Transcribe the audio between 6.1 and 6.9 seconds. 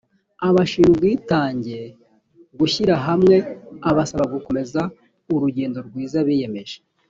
biyemeje